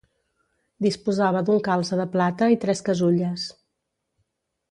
[0.85, 3.47] Disposava d'un calze de plata i tres casulles.